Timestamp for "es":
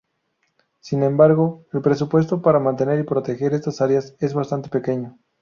4.19-4.33